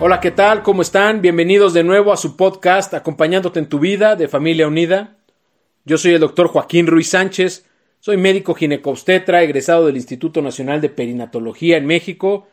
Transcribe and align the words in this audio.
Hola, 0.00 0.20
¿qué 0.20 0.30
tal? 0.30 0.62
¿Cómo 0.62 0.82
están? 0.82 1.22
Bienvenidos 1.22 1.74
de 1.74 1.82
nuevo 1.82 2.12
a 2.12 2.16
su 2.16 2.36
podcast 2.36 2.94
Acompañándote 2.94 3.58
en 3.58 3.68
tu 3.68 3.80
vida 3.80 4.14
de 4.14 4.28
Familia 4.28 4.68
Unida. 4.68 5.16
Yo 5.84 5.98
soy 5.98 6.14
el 6.14 6.20
doctor 6.20 6.46
Joaquín 6.46 6.86
Ruiz 6.86 7.08
Sánchez, 7.08 7.66
soy 7.98 8.16
médico 8.16 8.54
ginecobstetra, 8.54 9.42
egresado 9.42 9.86
del 9.86 9.96
Instituto 9.96 10.40
Nacional 10.40 10.80
de 10.80 10.88
Perinatología 10.88 11.78
en 11.78 11.86
México 11.86 12.46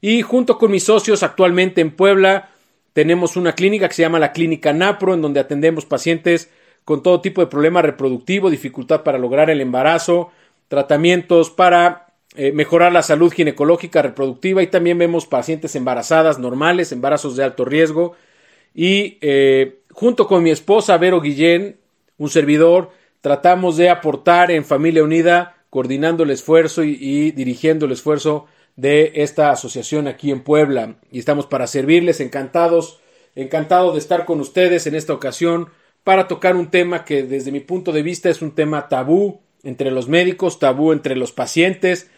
y 0.00 0.22
junto 0.22 0.56
con 0.56 0.70
mis 0.70 0.84
socios 0.84 1.22
actualmente 1.22 1.82
en 1.82 1.90
Puebla 1.90 2.48
tenemos 2.94 3.36
una 3.36 3.54
clínica 3.54 3.88
que 3.88 3.94
se 3.94 4.00
llama 4.00 4.18
la 4.18 4.32
Clínica 4.32 4.72
NAPRO 4.72 5.12
en 5.12 5.20
donde 5.20 5.40
atendemos 5.40 5.84
pacientes 5.84 6.50
con 6.86 7.02
todo 7.02 7.20
tipo 7.20 7.42
de 7.42 7.48
problema 7.48 7.82
reproductivo, 7.82 8.48
dificultad 8.48 9.02
para 9.02 9.18
lograr 9.18 9.50
el 9.50 9.60
embarazo, 9.60 10.30
tratamientos 10.68 11.50
para 11.50 12.05
eh, 12.36 12.52
mejorar 12.52 12.92
la 12.92 13.02
salud 13.02 13.32
ginecológica 13.32 14.02
reproductiva 14.02 14.62
y 14.62 14.66
también 14.66 14.98
vemos 14.98 15.26
pacientes 15.26 15.74
embarazadas 15.74 16.38
normales, 16.38 16.92
embarazos 16.92 17.36
de 17.36 17.44
alto 17.44 17.64
riesgo. 17.64 18.14
Y 18.74 19.18
eh, 19.20 19.80
junto 19.92 20.26
con 20.26 20.42
mi 20.42 20.50
esposa 20.50 20.98
Vero 20.98 21.20
Guillén, 21.20 21.78
un 22.18 22.28
servidor, 22.28 22.90
tratamos 23.20 23.76
de 23.76 23.90
aportar 23.90 24.50
en 24.50 24.64
Familia 24.64 25.02
Unida, 25.02 25.56
coordinando 25.70 26.24
el 26.24 26.30
esfuerzo 26.30 26.84
y, 26.84 26.96
y 27.00 27.32
dirigiendo 27.32 27.86
el 27.86 27.92
esfuerzo 27.92 28.46
de 28.76 29.12
esta 29.16 29.50
asociación 29.50 30.06
aquí 30.06 30.30
en 30.30 30.42
Puebla. 30.42 30.96
Y 31.10 31.18
estamos 31.18 31.46
para 31.46 31.66
servirles, 31.66 32.20
encantados, 32.20 33.00
encantado 33.34 33.92
de 33.92 33.98
estar 33.98 34.26
con 34.26 34.40
ustedes 34.40 34.86
en 34.86 34.94
esta 34.94 35.12
ocasión 35.12 35.68
para 36.04 36.28
tocar 36.28 36.54
un 36.54 36.70
tema 36.70 37.04
que 37.04 37.24
desde 37.24 37.50
mi 37.50 37.60
punto 37.60 37.92
de 37.92 38.02
vista 38.02 38.28
es 38.30 38.40
un 38.40 38.54
tema 38.54 38.88
tabú 38.88 39.40
entre 39.64 39.90
los 39.90 40.08
médicos, 40.08 40.60
tabú 40.60 40.92
entre 40.92 41.16
los 41.16 41.32
pacientes, 41.32 42.10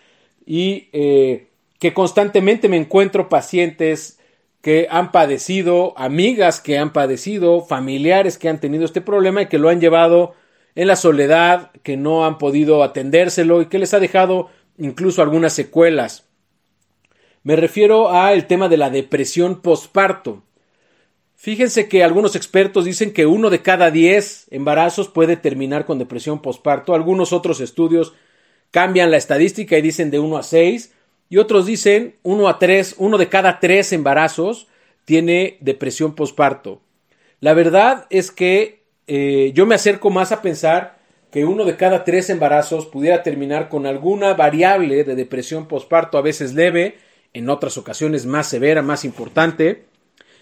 y 0.50 0.88
eh, 0.94 1.48
que 1.78 1.92
constantemente 1.92 2.70
me 2.70 2.78
encuentro 2.78 3.28
pacientes 3.28 4.18
que 4.62 4.88
han 4.90 5.12
padecido, 5.12 5.92
amigas 5.98 6.62
que 6.62 6.78
han 6.78 6.94
padecido, 6.94 7.60
familiares 7.60 8.38
que 8.38 8.48
han 8.48 8.58
tenido 8.58 8.86
este 8.86 9.02
problema 9.02 9.42
y 9.42 9.46
que 9.48 9.58
lo 9.58 9.68
han 9.68 9.78
llevado 9.78 10.32
en 10.74 10.88
la 10.88 10.96
soledad, 10.96 11.70
que 11.82 11.98
no 11.98 12.24
han 12.24 12.38
podido 12.38 12.82
atendérselo 12.82 13.60
y 13.60 13.66
que 13.66 13.78
les 13.78 13.92
ha 13.92 14.00
dejado 14.00 14.48
incluso 14.78 15.20
algunas 15.20 15.52
secuelas. 15.52 16.26
Me 17.42 17.54
refiero 17.54 18.08
al 18.08 18.46
tema 18.46 18.70
de 18.70 18.78
la 18.78 18.88
depresión 18.88 19.60
postparto. 19.60 20.44
Fíjense 21.36 21.90
que 21.90 22.02
algunos 22.02 22.36
expertos 22.36 22.86
dicen 22.86 23.12
que 23.12 23.26
uno 23.26 23.50
de 23.50 23.60
cada 23.60 23.90
diez 23.90 24.46
embarazos 24.50 25.08
puede 25.08 25.36
terminar 25.36 25.84
con 25.84 25.98
depresión 25.98 26.40
postparto. 26.40 26.94
Algunos 26.94 27.34
otros 27.34 27.60
estudios 27.60 28.14
cambian 28.70 29.10
la 29.10 29.16
estadística 29.16 29.76
y 29.76 29.82
dicen 29.82 30.10
de 30.10 30.18
1 30.18 30.36
a 30.36 30.42
6 30.42 30.92
y 31.28 31.36
otros 31.38 31.66
dicen 31.66 32.16
1 32.22 32.48
a 32.48 32.58
3, 32.58 32.96
uno 32.98 33.18
de 33.18 33.28
cada 33.28 33.60
3 33.60 33.92
embarazos 33.92 34.68
tiene 35.04 35.56
depresión 35.60 36.14
posparto. 36.14 36.80
La 37.40 37.54
verdad 37.54 38.06
es 38.10 38.30
que 38.30 38.82
eh, 39.06 39.52
yo 39.54 39.66
me 39.66 39.74
acerco 39.74 40.10
más 40.10 40.32
a 40.32 40.42
pensar 40.42 40.98
que 41.30 41.44
uno 41.44 41.64
de 41.64 41.76
cada 41.76 42.04
3 42.04 42.30
embarazos 42.30 42.86
pudiera 42.86 43.22
terminar 43.22 43.68
con 43.68 43.86
alguna 43.86 44.34
variable 44.34 45.04
de 45.04 45.14
depresión 45.14 45.68
posparto, 45.68 46.18
a 46.18 46.22
veces 46.22 46.54
leve, 46.54 46.98
en 47.34 47.50
otras 47.50 47.76
ocasiones 47.76 48.24
más 48.24 48.48
severa, 48.48 48.82
más 48.82 49.04
importante, 49.04 49.84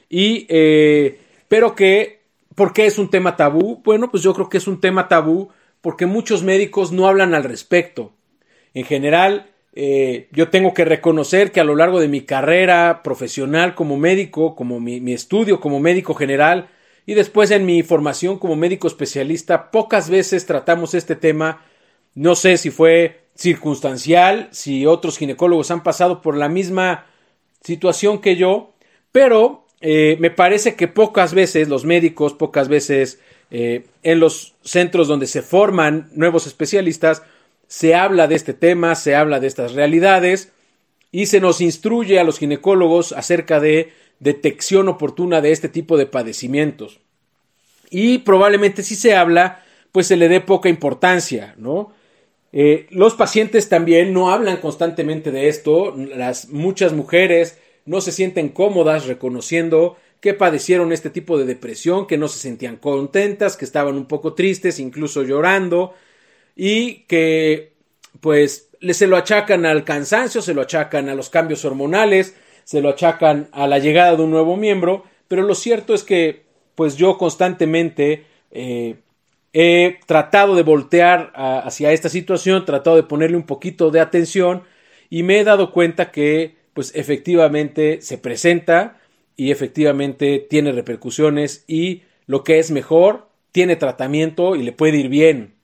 y 0.08 0.46
eh, 0.48 1.18
pero 1.48 1.74
que, 1.74 2.22
¿por 2.54 2.72
qué 2.72 2.86
es 2.86 2.98
un 2.98 3.10
tema 3.10 3.36
tabú? 3.36 3.82
Bueno, 3.84 4.10
pues 4.10 4.22
yo 4.22 4.34
creo 4.34 4.48
que 4.48 4.58
es 4.58 4.68
un 4.68 4.80
tema 4.80 5.08
tabú 5.08 5.50
porque 5.80 6.06
muchos 6.06 6.42
médicos 6.42 6.92
no 6.92 7.06
hablan 7.06 7.34
al 7.34 7.44
respecto. 7.44 8.12
En 8.76 8.84
general, 8.84 9.46
eh, 9.74 10.28
yo 10.32 10.50
tengo 10.50 10.74
que 10.74 10.84
reconocer 10.84 11.50
que 11.50 11.60
a 11.60 11.64
lo 11.64 11.76
largo 11.76 11.98
de 11.98 12.08
mi 12.08 12.20
carrera 12.20 13.00
profesional 13.02 13.74
como 13.74 13.96
médico, 13.96 14.54
como 14.54 14.80
mi, 14.80 15.14
estudio 15.14 15.60
como 15.60 15.80
médico 15.80 16.12
general 16.12 16.68
y 17.06 17.14
después 17.14 17.50
en 17.52 17.64
mi 17.64 17.82
formación 17.82 18.38
como 18.38 18.54
médico 18.54 18.86
especialista, 18.86 19.70
pocas 19.70 20.10
veces 20.10 20.44
tratamos 20.44 20.92
este 20.92 21.16
tema. 21.16 21.64
No 22.14 22.34
sé 22.34 22.58
si 22.58 22.68
fue 22.68 23.22
circunstancial, 23.34 24.50
si 24.52 24.84
otros 24.84 25.16
ginecólogos 25.16 25.70
han 25.70 25.82
pasado 25.82 26.20
por 26.20 26.36
la 26.36 26.50
misma 26.50 27.06
situación 27.62 28.20
que 28.20 28.36
yo, 28.36 28.74
pero 29.10 29.64
eh, 29.80 30.18
me 30.20 30.30
parece 30.30 30.74
que 30.74 30.86
pocas 30.86 31.32
veces 31.32 31.70
los 31.70 31.86
médicos, 31.86 32.34
pocas 32.34 32.68
veces 32.68 33.20
eh, 33.50 33.86
en 34.02 34.20
los 34.20 34.52
centros 34.64 35.08
donde 35.08 35.28
se 35.28 35.40
forman 35.40 36.10
nuevos 36.12 36.46
especialistas, 36.46 37.22
se 37.66 37.94
habla 37.94 38.26
de 38.28 38.34
este 38.34 38.54
tema, 38.54 38.94
se 38.94 39.14
habla 39.14 39.40
de 39.40 39.46
estas 39.46 39.72
realidades 39.72 40.52
y 41.10 41.26
se 41.26 41.40
nos 41.40 41.60
instruye 41.60 42.18
a 42.18 42.24
los 42.24 42.38
ginecólogos 42.38 43.12
acerca 43.12 43.60
de 43.60 43.92
detección 44.20 44.88
oportuna 44.88 45.40
de 45.40 45.52
este 45.52 45.68
tipo 45.68 45.96
de 45.96 46.06
padecimientos. 46.06 47.00
Y 47.90 48.18
probablemente 48.18 48.82
si 48.82 48.96
se 48.96 49.14
habla, 49.14 49.64
pues 49.92 50.06
se 50.06 50.16
le 50.16 50.28
dé 50.28 50.40
poca 50.40 50.68
importancia, 50.68 51.54
¿no? 51.58 51.92
Eh, 52.52 52.86
los 52.90 53.14
pacientes 53.14 53.68
también 53.68 54.12
no 54.12 54.30
hablan 54.30 54.58
constantemente 54.58 55.30
de 55.30 55.48
esto, 55.48 55.94
las 55.96 56.48
muchas 56.48 56.92
mujeres 56.92 57.58
no 57.84 58.00
se 58.00 58.12
sienten 58.12 58.48
cómodas 58.48 59.06
reconociendo 59.06 59.96
que 60.20 60.34
padecieron 60.34 60.92
este 60.92 61.10
tipo 61.10 61.38
de 61.38 61.44
depresión, 61.44 62.06
que 62.06 62.18
no 62.18 62.28
se 62.28 62.38
sentían 62.38 62.76
contentas, 62.76 63.56
que 63.56 63.64
estaban 63.64 63.96
un 63.96 64.06
poco 64.06 64.34
tristes, 64.34 64.80
incluso 64.80 65.22
llorando, 65.22 65.94
y 66.56 67.04
que 67.06 67.74
pues 68.20 68.70
se 68.90 69.06
lo 69.06 69.16
achacan 69.16 69.66
al 69.66 69.84
cansancio, 69.84 70.42
se 70.42 70.54
lo 70.54 70.62
achacan 70.62 71.08
a 71.08 71.14
los 71.14 71.30
cambios 71.30 71.64
hormonales, 71.64 72.34
se 72.64 72.80
lo 72.80 72.88
achacan 72.88 73.48
a 73.52 73.66
la 73.68 73.78
llegada 73.78 74.16
de 74.16 74.22
un 74.22 74.30
nuevo 74.30 74.56
miembro, 74.56 75.04
pero 75.28 75.42
lo 75.42 75.54
cierto 75.54 75.94
es 75.94 76.02
que 76.02 76.46
pues 76.74 76.96
yo 76.96 77.18
constantemente 77.18 78.24
eh, 78.50 78.96
he 79.52 80.00
tratado 80.06 80.54
de 80.54 80.62
voltear 80.62 81.32
hacia 81.34 81.92
esta 81.92 82.08
situación, 82.08 82.64
tratado 82.64 82.96
de 82.96 83.02
ponerle 83.02 83.36
un 83.36 83.46
poquito 83.46 83.90
de 83.90 84.00
atención 84.00 84.62
y 85.08 85.22
me 85.22 85.40
he 85.40 85.44
dado 85.44 85.72
cuenta 85.72 86.10
que 86.10 86.56
pues 86.74 86.92
efectivamente 86.94 88.02
se 88.02 88.18
presenta 88.18 88.98
y 89.36 89.50
efectivamente 89.50 90.46
tiene 90.50 90.72
repercusiones 90.72 91.64
y 91.66 92.02
lo 92.26 92.44
que 92.44 92.58
es 92.58 92.70
mejor 92.70 93.28
tiene 93.52 93.76
tratamiento 93.76 94.56
y 94.56 94.62
le 94.62 94.72
puede 94.72 94.98
ir 94.98 95.08
bien. 95.08 95.55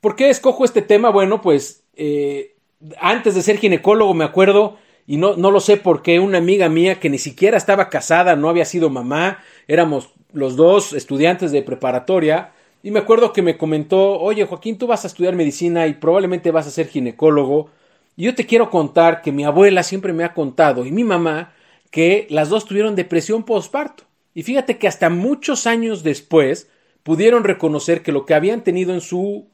¿Por 0.00 0.16
qué 0.16 0.30
escojo 0.30 0.64
este 0.64 0.82
tema? 0.82 1.10
Bueno, 1.10 1.40
pues 1.42 1.84
eh, 1.96 2.54
antes 3.00 3.34
de 3.34 3.42
ser 3.42 3.58
ginecólogo 3.58 4.14
me 4.14 4.24
acuerdo, 4.24 4.76
y 5.06 5.16
no, 5.16 5.36
no 5.36 5.50
lo 5.50 5.60
sé 5.60 5.76
por 5.76 6.02
qué, 6.02 6.20
una 6.20 6.38
amiga 6.38 6.68
mía 6.68 7.00
que 7.00 7.10
ni 7.10 7.18
siquiera 7.18 7.56
estaba 7.56 7.88
casada, 7.88 8.36
no 8.36 8.48
había 8.48 8.64
sido 8.64 8.90
mamá, 8.90 9.38
éramos 9.66 10.10
los 10.32 10.56
dos 10.56 10.92
estudiantes 10.92 11.50
de 11.50 11.62
preparatoria, 11.62 12.52
y 12.82 12.90
me 12.90 13.00
acuerdo 13.00 13.32
que 13.32 13.42
me 13.42 13.56
comentó, 13.56 14.20
oye 14.20 14.44
Joaquín, 14.44 14.78
tú 14.78 14.86
vas 14.86 15.04
a 15.04 15.08
estudiar 15.08 15.34
medicina 15.34 15.86
y 15.86 15.94
probablemente 15.94 16.50
vas 16.50 16.66
a 16.66 16.70
ser 16.70 16.86
ginecólogo, 16.86 17.70
y 18.16 18.24
yo 18.24 18.34
te 18.34 18.46
quiero 18.46 18.70
contar 18.70 19.22
que 19.22 19.32
mi 19.32 19.44
abuela 19.44 19.82
siempre 19.82 20.12
me 20.12 20.24
ha 20.24 20.34
contado, 20.34 20.84
y 20.84 20.92
mi 20.92 21.04
mamá, 21.04 21.54
que 21.90 22.26
las 22.30 22.50
dos 22.50 22.66
tuvieron 22.66 22.94
depresión 22.94 23.44
postparto. 23.44 24.04
Y 24.34 24.42
fíjate 24.42 24.78
que 24.78 24.86
hasta 24.86 25.08
muchos 25.08 25.66
años 25.66 26.02
después 26.02 26.68
pudieron 27.02 27.44
reconocer 27.44 28.02
que 28.02 28.12
lo 28.12 28.26
que 28.26 28.34
habían 28.34 28.62
tenido 28.62 28.92
en 28.92 29.00
su 29.00 29.46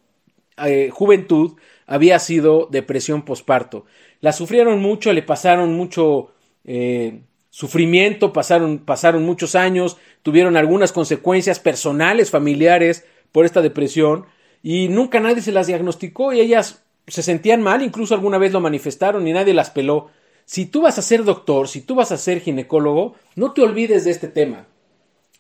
eh, 0.58 0.90
juventud 0.92 1.54
había 1.86 2.18
sido 2.18 2.68
depresión 2.70 3.24
posparto. 3.24 3.84
La 4.20 4.32
sufrieron 4.32 4.80
mucho, 4.80 5.12
le 5.12 5.22
pasaron 5.22 5.74
mucho 5.74 6.32
eh, 6.64 7.20
sufrimiento, 7.50 8.32
pasaron, 8.32 8.78
pasaron 8.78 9.24
muchos 9.24 9.54
años, 9.54 9.96
tuvieron 10.22 10.56
algunas 10.56 10.92
consecuencias 10.92 11.60
personales, 11.60 12.30
familiares 12.30 13.04
por 13.32 13.44
esta 13.44 13.62
depresión 13.62 14.26
y 14.62 14.88
nunca 14.88 15.20
nadie 15.20 15.42
se 15.42 15.52
las 15.52 15.66
diagnosticó 15.66 16.32
y 16.32 16.40
ellas 16.40 16.82
se 17.06 17.22
sentían 17.22 17.62
mal, 17.62 17.82
incluso 17.82 18.14
alguna 18.14 18.38
vez 18.38 18.52
lo 18.52 18.60
manifestaron 18.60 19.28
y 19.28 19.32
nadie 19.32 19.54
las 19.54 19.70
peló. 19.70 20.10
Si 20.46 20.66
tú 20.66 20.82
vas 20.82 20.98
a 20.98 21.02
ser 21.02 21.24
doctor, 21.24 21.68
si 21.68 21.80
tú 21.80 21.94
vas 21.94 22.12
a 22.12 22.16
ser 22.16 22.40
ginecólogo, 22.40 23.14
no 23.36 23.52
te 23.52 23.62
olvides 23.62 24.04
de 24.04 24.10
este 24.10 24.28
tema. 24.28 24.66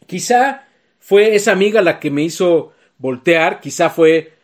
Quizá 0.06 0.68
fue 0.98 1.34
esa 1.34 1.52
amiga 1.52 1.82
la 1.82 2.00
que 2.00 2.10
me 2.10 2.22
hizo 2.22 2.72
voltear, 2.98 3.60
quizá 3.60 3.90
fue 3.90 4.34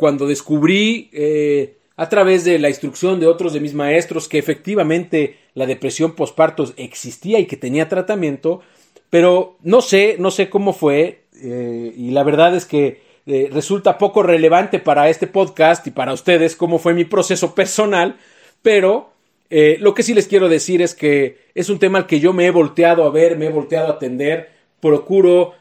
cuando 0.00 0.26
descubrí 0.26 1.10
eh, 1.12 1.76
a 1.94 2.08
través 2.08 2.46
de 2.46 2.58
la 2.58 2.70
instrucción 2.70 3.20
de 3.20 3.26
otros 3.26 3.52
de 3.52 3.60
mis 3.60 3.74
maestros 3.74 4.28
que 4.28 4.38
efectivamente 4.38 5.36
la 5.52 5.66
depresión 5.66 6.12
postparto 6.12 6.72
existía 6.78 7.38
y 7.38 7.44
que 7.44 7.58
tenía 7.58 7.86
tratamiento, 7.86 8.62
pero 9.10 9.58
no 9.62 9.82
sé, 9.82 10.16
no 10.18 10.30
sé 10.30 10.48
cómo 10.48 10.72
fue, 10.72 11.24
eh, 11.42 11.92
y 11.94 12.12
la 12.12 12.22
verdad 12.22 12.56
es 12.56 12.64
que 12.64 13.02
eh, 13.26 13.50
resulta 13.52 13.98
poco 13.98 14.22
relevante 14.22 14.78
para 14.78 15.10
este 15.10 15.26
podcast 15.26 15.86
y 15.86 15.90
para 15.90 16.14
ustedes 16.14 16.56
cómo 16.56 16.78
fue 16.78 16.94
mi 16.94 17.04
proceso 17.04 17.54
personal, 17.54 18.16
pero 18.62 19.10
lo 19.50 19.94
que 19.94 20.04
sí 20.04 20.14
les 20.14 20.28
quiero 20.28 20.48
decir 20.48 20.80
es 20.80 20.94
que 20.94 21.50
es 21.54 21.68
un 21.68 21.78
tema 21.78 21.98
al 21.98 22.06
que 22.06 22.20
yo 22.20 22.32
me 22.32 22.46
he 22.46 22.50
volteado 22.52 23.04
a 23.04 23.10
ver, 23.10 23.36
me 23.36 23.46
he 23.46 23.50
volteado 23.50 23.88
a 23.88 23.96
atender, 23.96 24.48
procuro, 24.80 25.54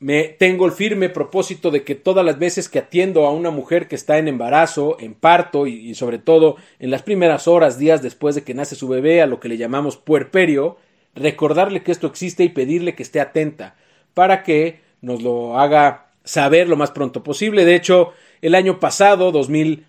me 0.00 0.24
tengo 0.24 0.66
el 0.66 0.72
firme 0.72 1.08
propósito 1.08 1.70
de 1.70 1.82
que 1.82 1.94
todas 1.94 2.24
las 2.24 2.38
veces 2.38 2.68
que 2.68 2.78
atiendo 2.78 3.26
a 3.26 3.32
una 3.32 3.50
mujer 3.50 3.88
que 3.88 3.96
está 3.96 4.18
en 4.18 4.28
embarazo, 4.28 4.96
en 5.00 5.14
parto 5.14 5.66
y, 5.66 5.94
sobre 5.94 6.18
todo 6.18 6.56
en 6.78 6.90
las 6.90 7.02
primeras 7.02 7.48
horas, 7.48 7.78
días 7.78 8.02
después 8.02 8.34
de 8.34 8.42
que 8.42 8.54
nace 8.54 8.76
su 8.76 8.86
bebé, 8.86 9.22
a 9.22 9.26
lo 9.26 9.40
que 9.40 9.48
le 9.48 9.56
llamamos 9.56 9.96
puerperio, 9.96 10.76
recordarle 11.14 11.82
que 11.82 11.92
esto 11.92 12.06
existe 12.06 12.44
y 12.44 12.48
pedirle 12.48 12.94
que 12.94 13.02
esté 13.02 13.20
atenta 13.20 13.74
para 14.14 14.44
que 14.44 14.80
nos 15.00 15.22
lo 15.22 15.58
haga 15.58 16.06
saber 16.22 16.68
lo 16.68 16.76
más 16.76 16.92
pronto 16.92 17.24
posible. 17.24 17.64
De 17.64 17.74
hecho, 17.74 18.12
el 18.40 18.54
año 18.54 18.78
pasado, 18.78 19.32
2000, 19.32 19.84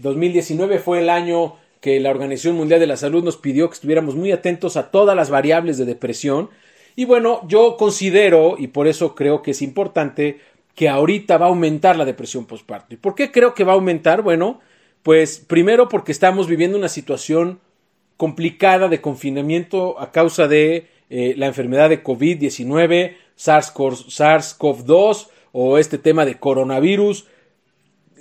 2019, 0.00 0.74
eh, 0.74 0.78
fue 0.78 1.00
el 1.00 1.10
año 1.10 1.56
que 1.82 1.98
la 2.00 2.10
Organización 2.10 2.56
Mundial 2.56 2.80
de 2.80 2.86
la 2.86 2.96
Salud 2.96 3.24
nos 3.24 3.36
pidió 3.36 3.68
que 3.68 3.74
estuviéramos 3.74 4.14
muy 4.14 4.32
atentos 4.32 4.76
a 4.76 4.90
todas 4.90 5.16
las 5.16 5.30
variables 5.30 5.76
de 5.78 5.84
depresión. 5.84 6.48
Y 6.96 7.04
bueno, 7.04 7.40
yo 7.48 7.76
considero, 7.76 8.56
y 8.58 8.68
por 8.68 8.86
eso 8.86 9.14
creo 9.14 9.42
que 9.42 9.52
es 9.52 9.62
importante, 9.62 10.40
que 10.74 10.88
ahorita 10.88 11.38
va 11.38 11.46
a 11.46 11.48
aumentar 11.50 11.96
la 11.96 12.04
depresión 12.04 12.46
postparto. 12.46 12.94
¿Y 12.94 12.96
por 12.96 13.14
qué 13.14 13.30
creo 13.30 13.54
que 13.54 13.64
va 13.64 13.72
a 13.72 13.76
aumentar? 13.76 14.22
Bueno, 14.22 14.60
pues 15.02 15.38
primero 15.38 15.88
porque 15.88 16.12
estamos 16.12 16.46
viviendo 16.46 16.78
una 16.78 16.88
situación 16.88 17.60
complicada 18.16 18.88
de 18.88 19.00
confinamiento 19.00 19.98
a 20.00 20.12
causa 20.12 20.46
de 20.48 20.86
eh, 21.10 21.34
la 21.36 21.46
enfermedad 21.46 21.88
de 21.88 22.02
COVID-19, 22.02 23.16
SARS-CoV-2 23.36 25.28
o 25.52 25.78
este 25.78 25.98
tema 25.98 26.24
de 26.24 26.38
coronavirus. 26.38 27.26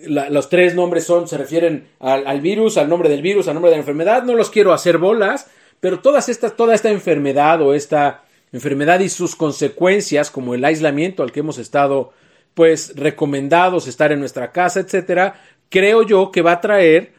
los 0.08 0.50
tres 0.50 0.76
nombres 0.76 1.06
son, 1.06 1.28
se 1.28 1.38
refieren 1.38 1.88
al, 2.00 2.42
virus, 2.42 2.78
al 2.78 2.90
nombre 2.90 3.10
del 3.10 3.22
virus, 3.22 3.48
al 3.48 3.54
nombre 3.54 3.70
de 3.70 3.78
la 3.78 3.82
enfermedad. 3.82 4.24
No 4.24 4.34
los 4.34 4.50
quiero 4.50 4.74
hacer 4.74 4.98
bolas, 4.98 5.50
pero 5.80 6.00
todas 6.00 6.28
estas, 6.28 6.58
toda 6.58 6.74
esta 6.74 6.90
enfermedad 6.90 7.62
o 7.62 7.74
esta 7.74 8.24
enfermedad 8.52 9.00
y 9.00 9.10
sus 9.10 9.36
consecuencias, 9.36 10.32
como 10.32 10.56
el 10.56 10.66
aislamiento 10.66 11.24
al 11.24 11.32
que 11.32 11.40
hemos 11.40 11.58
estado, 11.58 12.12
pues, 12.54 12.94
recomendados 12.96 13.88
estar 13.88 14.12
en 14.12 14.20
nuestra 14.20 14.52
casa, 14.52 14.82
etcétera, 14.82 15.42
creo 15.70 16.04
yo 16.04 16.32
que 16.32 16.42
va 16.42 16.54
a 16.54 16.62
traer 16.62 17.14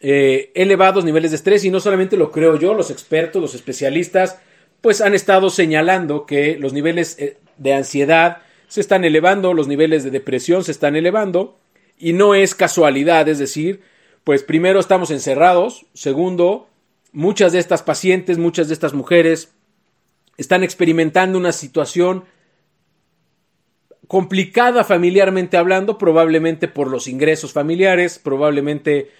eh, 0.00 0.50
elevados 0.56 1.04
niveles 1.04 1.30
de 1.30 1.36
estrés. 1.36 1.64
Y 1.64 1.70
no 1.70 1.80
solamente 1.80 2.16
lo 2.16 2.32
creo 2.32 2.58
yo, 2.58 2.74
los 2.74 2.90
expertos, 2.90 3.40
los 3.40 3.54
especialistas, 3.54 4.38
pues 4.80 5.00
han 5.00 5.14
estado 5.14 5.48
señalando 5.48 6.26
que 6.26 6.58
los 6.58 6.72
niveles 6.72 7.16
eh, 7.18 7.38
de 7.56 7.74
ansiedad 7.74 8.38
se 8.66 8.80
están 8.80 9.04
elevando, 9.04 9.54
los 9.54 9.68
niveles 9.68 10.02
de 10.02 10.10
depresión 10.10 10.64
se 10.64 10.72
están 10.72 10.96
elevando. 10.96 11.58
Y 11.98 12.14
no 12.14 12.34
es 12.34 12.56
casualidad, 12.56 13.28
es 13.28 13.38
decir, 13.38 13.82
pues 14.24 14.42
primero 14.42 14.80
estamos 14.80 15.12
encerrados, 15.12 15.86
segundo, 15.94 16.68
muchas 17.12 17.52
de 17.52 17.60
estas 17.60 17.82
pacientes, 17.82 18.38
muchas 18.38 18.66
de 18.66 18.74
estas 18.74 18.94
mujeres 18.94 19.52
están 20.42 20.62
experimentando 20.62 21.38
una 21.38 21.52
situación 21.52 22.24
complicada 24.06 24.84
familiarmente 24.84 25.56
hablando, 25.56 25.96
probablemente 25.96 26.68
por 26.68 26.88
los 26.88 27.08
ingresos 27.08 27.52
familiares, 27.54 28.18
probablemente 28.18 29.10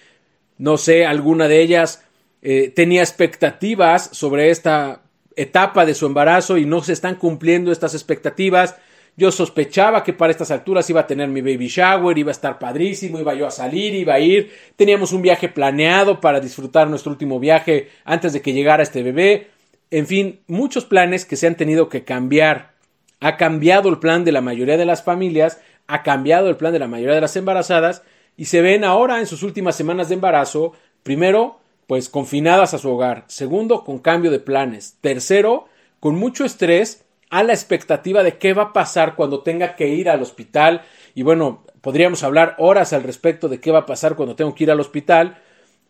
no 0.57 0.77
sé, 0.77 1.05
alguna 1.05 1.47
de 1.47 1.61
ellas 1.61 2.03
eh, 2.41 2.71
tenía 2.75 3.01
expectativas 3.01 4.09
sobre 4.11 4.49
esta 4.49 5.01
etapa 5.35 5.85
de 5.85 5.95
su 5.95 6.05
embarazo 6.05 6.57
y 6.57 6.65
no 6.65 6.83
se 6.83 6.93
están 6.93 7.15
cumpliendo 7.15 7.71
estas 7.71 7.95
expectativas. 7.95 8.75
Yo 9.15 9.31
sospechaba 9.31 10.03
que 10.03 10.13
para 10.13 10.31
estas 10.31 10.51
alturas 10.51 10.89
iba 10.89 11.01
a 11.01 11.07
tener 11.07 11.29
mi 11.29 11.41
baby 11.41 11.67
shower, 11.67 12.17
iba 12.17 12.31
a 12.31 12.31
estar 12.31 12.59
padrísimo, 12.59 13.19
iba 13.19 13.33
yo 13.33 13.45
a 13.45 13.51
salir, 13.51 13.93
iba 13.93 14.15
a 14.15 14.19
ir. 14.19 14.51
Teníamos 14.75 15.11
un 15.11 15.21
viaje 15.21 15.49
planeado 15.49 16.19
para 16.19 16.39
disfrutar 16.39 16.87
nuestro 16.87 17.11
último 17.11 17.39
viaje 17.39 17.89
antes 18.05 18.33
de 18.33 18.41
que 18.41 18.53
llegara 18.53 18.83
este 18.83 19.03
bebé. 19.03 19.52
En 19.93 20.07
fin, 20.07 20.39
muchos 20.47 20.85
planes 20.85 21.23
que 21.23 21.35
se 21.35 21.45
han 21.45 21.55
tenido 21.55 21.87
que 21.87 22.03
cambiar. 22.03 22.71
Ha 23.19 23.37
cambiado 23.37 23.89
el 23.89 23.99
plan 23.99 24.25
de 24.25 24.31
la 24.31 24.41
mayoría 24.41 24.75
de 24.75 24.85
las 24.85 25.03
familias, 25.03 25.61
ha 25.85 26.01
cambiado 26.01 26.49
el 26.49 26.57
plan 26.57 26.73
de 26.73 26.79
la 26.79 26.87
mayoría 26.87 27.13
de 27.13 27.21
las 27.21 27.35
embarazadas 27.35 28.01
y 28.35 28.45
se 28.45 28.61
ven 28.61 28.85
ahora 28.85 29.19
en 29.19 29.27
sus 29.27 29.43
últimas 29.43 29.75
semanas 29.75 30.09
de 30.09 30.15
embarazo, 30.15 30.73
primero, 31.03 31.59
pues 31.85 32.09
confinadas 32.09 32.73
a 32.73 32.79
su 32.79 32.89
hogar, 32.89 33.25
segundo, 33.27 33.83
con 33.83 33.99
cambio 33.99 34.31
de 34.31 34.39
planes, 34.39 34.97
tercero, 34.99 35.67
con 35.99 36.15
mucho 36.15 36.43
estrés 36.43 37.05
a 37.29 37.43
la 37.43 37.53
expectativa 37.53 38.23
de 38.23 38.39
qué 38.39 38.53
va 38.53 38.63
a 38.63 38.73
pasar 38.73 39.13
cuando 39.13 39.43
tenga 39.43 39.75
que 39.75 39.89
ir 39.89 40.09
al 40.09 40.23
hospital 40.23 40.81
y 41.13 41.21
bueno, 41.21 41.65
podríamos 41.81 42.23
hablar 42.23 42.55
horas 42.57 42.93
al 42.93 43.03
respecto 43.03 43.47
de 43.47 43.59
qué 43.59 43.69
va 43.69 43.81
a 43.81 43.85
pasar 43.85 44.15
cuando 44.15 44.35
tengo 44.35 44.55
que 44.55 44.63
ir 44.63 44.71
al 44.71 44.79
hospital, 44.79 45.37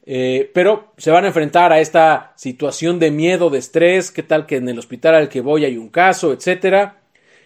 eh, 0.06 0.50
pero 0.54 0.94
se 0.98 1.12
van 1.12 1.24
a 1.24 1.28
enfrentar 1.28 1.72
a 1.72 1.80
esta 1.80 2.34
situación 2.36 3.00
de 3.00 3.12
miedo, 3.12 3.50
de 3.50 3.60
estrés, 3.60 4.12
qué 4.12 4.24
tal 4.24 4.46
que 4.46 4.58
en 4.58 4.70
el 4.70 4.80
hospital 4.80 5.16
al 5.16 5.30
que 5.30 5.42
voy 5.42 5.66
hay 5.66 5.78
un 5.78 5.90
caso, 5.90 6.34
etcétera. 6.34 6.98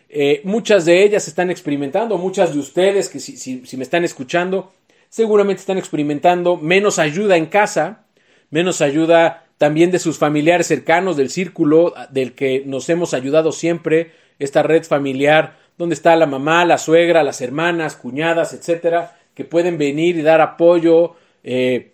Eh, 0.09 0.41
muchas 0.43 0.85
de 0.85 1.03
ellas 1.03 1.27
están 1.27 1.51
experimentando, 1.51 2.17
muchas 2.17 2.53
de 2.53 2.59
ustedes 2.59 3.09
que 3.09 3.19
si 3.19 3.77
me 3.77 3.83
están 3.83 4.05
escuchando 4.05 4.71
seguramente 5.09 5.61
están 5.61 5.77
experimentando 5.77 6.57
menos 6.57 6.99
ayuda 6.99 7.37
en 7.37 7.47
casa, 7.47 8.05
menos 8.49 8.81
ayuda 8.81 9.45
también 9.57 9.91
de 9.91 9.99
sus 9.99 10.17
familiares 10.17 10.67
cercanos, 10.67 11.17
del 11.17 11.29
círculo 11.29 11.93
del 12.11 12.33
que 12.33 12.63
nos 12.65 12.89
hemos 12.89 13.13
ayudado 13.13 13.51
siempre, 13.51 14.11
esta 14.39 14.63
red 14.63 14.83
familiar 14.83 15.57
donde 15.77 15.95
está 15.95 16.15
la 16.15 16.25
mamá, 16.25 16.65
la 16.65 16.77
suegra, 16.77 17.23
las 17.23 17.41
hermanas, 17.41 17.95
cuñadas, 17.95 18.53
etcétera, 18.53 19.17
que 19.33 19.45
pueden 19.45 19.77
venir 19.77 20.17
y 20.17 20.21
dar 20.21 20.41
apoyo 20.41 21.15
eh, 21.43 21.91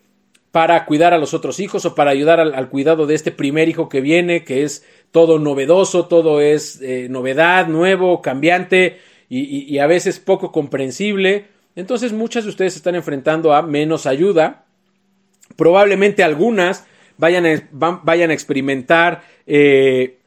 para 0.54 0.86
cuidar 0.86 1.14
a 1.14 1.18
los 1.18 1.34
otros 1.34 1.60
hijos 1.60 1.84
o 1.84 1.96
para 1.96 2.12
ayudar 2.12 2.40
al, 2.40 2.70
cuidado 2.70 3.08
de 3.08 3.16
este 3.16 3.32
primer 3.32 3.68
hijo 3.68 3.90
que 3.90 4.00
viene, 4.00 4.46
que 4.46 4.64
es 4.64 4.86
todo 5.12 5.38
novedoso, 5.40 6.06
todo 6.06 6.40
es 6.40 6.80
eh, 6.82 7.08
novedad, 7.10 7.68
nuevo, 7.68 8.22
cambiante 8.22 9.00
y 9.28 9.80
a 9.80 9.88
veces 9.88 10.20
poco 10.20 10.52
comprensible. 10.52 11.48
Entonces 11.76 12.14
muchas 12.14 12.44
de 12.44 12.52
ustedes 12.52 12.76
están 12.76 12.94
enfrentando 12.96 13.54
a 13.54 13.62
menos 13.62 14.06
ayuda. 14.06 14.66
Probablemente 15.56 16.24
algunas 16.24 16.86
vayan 17.18 17.46
a, 17.46 17.70
vayan 18.04 18.32
experimentar 18.32 19.24
eh, 19.46 20.20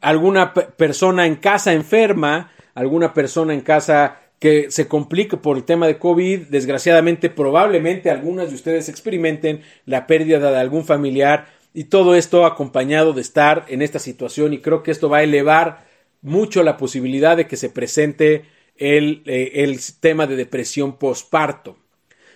alguna 0.00 0.54
persona 0.54 1.26
en 1.26 1.36
casa 1.36 1.72
enferma, 1.72 2.52
alguna 2.74 3.14
persona 3.14 3.54
en 3.54 3.62
casa 3.62 4.20
que 4.38 4.70
se 4.70 4.86
complique 4.86 5.36
por 5.36 5.56
el 5.56 5.64
tema 5.64 5.86
de 5.86 5.98
COVID. 5.98 6.48
Desgraciadamente, 6.48 7.30
probablemente 7.30 8.10
algunas 8.10 8.50
de 8.50 8.54
ustedes 8.54 8.88
experimenten 8.88 9.62
la 9.84 10.06
pérdida 10.06 10.50
de 10.50 10.58
algún 10.58 10.84
familiar 10.84 11.46
y 11.72 11.84
todo 11.84 12.14
esto 12.14 12.46
acompañado 12.46 13.12
de 13.12 13.20
estar 13.20 13.64
en 13.68 13.82
esta 13.82 13.98
situación 13.98 14.52
y 14.52 14.58
creo 14.58 14.82
que 14.82 14.90
esto 14.90 15.08
va 15.08 15.18
a 15.18 15.22
elevar 15.22 15.86
mucho 16.22 16.62
la 16.62 16.76
posibilidad 16.76 17.36
de 17.36 17.46
que 17.46 17.56
se 17.56 17.70
presente 17.70 18.44
eh, 18.78 19.52
el, 19.54 19.80
tema 20.00 20.26
de 20.26 20.36
depresión 20.36 20.98
posparto. 20.98 21.76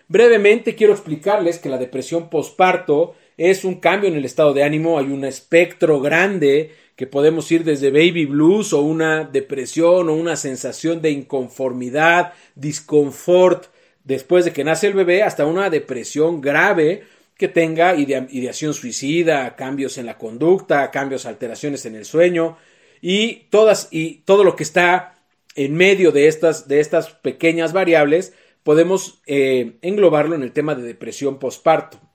Brevemente 0.08 0.74
quiero 0.74 0.92
explicarles 0.92 1.58
que 1.58 1.68
la 1.68 1.78
depresión 1.78 2.30
posparto 2.30 3.14
es 3.40 3.64
un 3.64 3.76
cambio 3.76 4.10
en 4.10 4.16
el 4.16 4.26
estado 4.26 4.52
de 4.52 4.64
ánimo, 4.64 4.98
hay 4.98 5.06
un 5.06 5.24
espectro 5.24 5.98
grande 5.98 6.72
que 6.94 7.06
podemos 7.06 7.50
ir 7.50 7.64
desde 7.64 7.90
baby 7.90 8.26
blues 8.26 8.74
o 8.74 8.82
una 8.82 9.24
depresión 9.24 10.10
o 10.10 10.12
una 10.12 10.36
sensación 10.36 11.00
de 11.00 11.10
inconformidad, 11.10 12.34
disconfort 12.54 13.68
después 14.04 14.44
de 14.44 14.52
que 14.52 14.62
nace 14.62 14.88
el 14.88 14.92
bebé 14.92 15.22
hasta 15.22 15.46
una 15.46 15.70
depresión 15.70 16.42
grave 16.42 17.04
que 17.38 17.48
tenga 17.48 17.94
ideación 17.94 18.74
suicida, 18.74 19.56
cambios 19.56 19.96
en 19.96 20.04
la 20.04 20.18
conducta, 20.18 20.90
cambios, 20.90 21.24
alteraciones 21.24 21.86
en 21.86 21.94
el 21.94 22.04
sueño 22.04 22.58
y 23.00 23.46
todas 23.48 23.88
y 23.90 24.16
todo 24.26 24.44
lo 24.44 24.54
que 24.54 24.64
está 24.64 25.14
en 25.54 25.76
medio 25.76 26.12
de 26.12 26.28
estas, 26.28 26.68
de 26.68 26.80
estas 26.80 27.08
pequeñas 27.08 27.72
variables, 27.72 28.34
podemos 28.64 29.22
eh, 29.24 29.78
englobarlo 29.80 30.34
en 30.34 30.42
el 30.42 30.52
tema 30.52 30.74
de 30.74 30.82
depresión 30.82 31.38
postparto. 31.38 32.09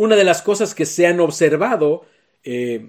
Una 0.00 0.16
de 0.16 0.24
las 0.24 0.40
cosas 0.40 0.74
que 0.74 0.86
se 0.86 1.06
han 1.06 1.20
observado 1.20 2.06
eh, 2.42 2.88